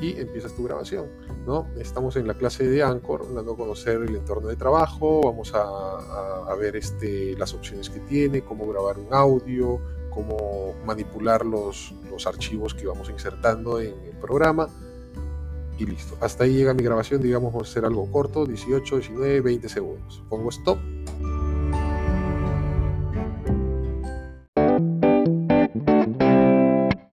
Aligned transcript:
y 0.00 0.18
empiezas 0.18 0.54
tu 0.54 0.64
grabación, 0.64 1.06
¿no? 1.46 1.66
Estamos 1.78 2.16
en 2.16 2.26
la 2.26 2.34
clase 2.34 2.68
de 2.68 2.82
Anchor, 2.82 3.34
dando 3.34 3.52
a 3.52 3.56
conocer 3.56 4.02
el 4.02 4.14
entorno 4.14 4.48
de 4.48 4.56
trabajo, 4.56 5.20
vamos 5.22 5.52
a, 5.54 6.54
ver 6.58 6.76
este, 6.76 7.36
las 7.36 7.54
opciones 7.54 7.88
que 7.88 8.00
tiene, 8.00 8.42
cómo 8.42 8.66
grabar 8.66 8.98
un 8.98 9.14
audio, 9.14 9.80
cómo 10.10 10.74
manipular 10.84 11.46
los, 11.46 11.94
los 12.10 12.26
archivos 12.26 12.74
que 12.74 12.86
vamos 12.86 13.10
insertando 13.10 13.80
en 13.80 13.94
el 14.00 14.16
programa 14.20 14.68
y 15.78 15.86
listo. 15.86 16.16
Hasta 16.20 16.44
ahí 16.44 16.54
llega 16.54 16.74
mi 16.74 16.82
grabación, 16.82 17.22
digamos, 17.22 17.52
vamos 17.52 17.68
a 17.68 17.70
hacer 17.70 17.84
algo 17.84 18.10
corto, 18.10 18.44
18, 18.44 18.96
19, 18.96 19.40
20 19.40 19.68
segundos. 19.68 20.22
Pongo 20.28 20.50
stop 20.50 20.78